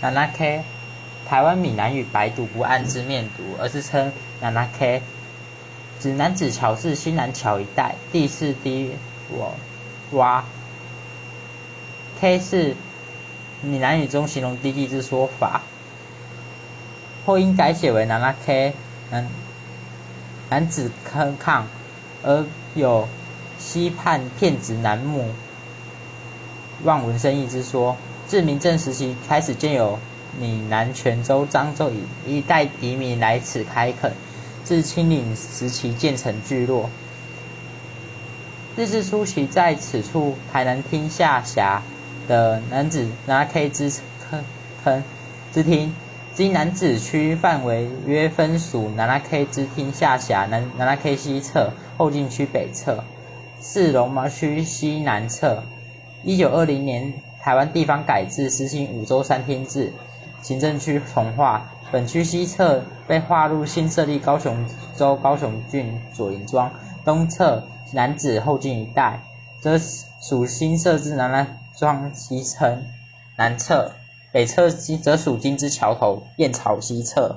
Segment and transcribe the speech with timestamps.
[0.00, 0.62] 南南 K，
[1.26, 5.02] 台湾闽南语白读不按字面读，而是称南南 K，
[6.00, 8.92] 指南子桥是新南桥一带第四低
[10.14, 10.42] 洼
[12.20, 12.76] ，K 是
[13.62, 15.62] 闽南语中形容低地之说法，
[17.26, 18.72] 后因改写为南南 K，
[19.10, 19.26] 南
[20.48, 21.66] 南子坑抗，
[22.22, 22.44] 而
[22.74, 23.08] 有
[23.58, 25.30] 西畔骗子南木。
[26.84, 27.96] 望文生义之说，
[28.28, 29.98] 自明正时期开始，建有
[30.38, 31.90] 闽南泉州、漳州
[32.26, 34.12] 一带移民来此开垦。
[34.64, 36.90] 自清领时期建成聚落。
[38.76, 41.82] 日治初期在此处台南厅下辖
[42.28, 43.90] 的南子拿 K 之
[44.28, 44.44] 坑
[44.84, 45.02] 坑
[45.54, 45.94] 之厅，
[46.34, 53.02] 今南子区范围约分属南拉 K 之厅下辖南南拉 K 西侧、后进区北侧，
[53.62, 55.62] 是龙毛区西南侧。
[56.22, 59.92] 一九二零年，台湾地方改制，实行五州三天制，
[60.42, 61.70] 行政区重划。
[61.90, 64.54] 本区西侧被划入新设立高雄
[64.94, 66.70] 州高雄郡左营庄，
[67.02, 69.18] 东侧南子后进一带，
[69.58, 69.78] 则
[70.20, 72.84] 属新设置南南庄西城
[73.36, 73.90] 南侧，
[74.32, 77.26] 北侧则属金枝桥头燕巢西侧。